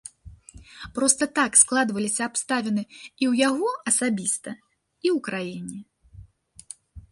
Проста 0.95 1.23
так 1.39 1.51
складваліся 1.63 2.21
абставіны 2.29 2.83
і 2.93 2.95
ў 2.95 3.31
яго 3.47 3.69
асабіста, 3.93 4.49
і 5.07 5.15
ў 5.15 5.17
краіне. 5.27 5.77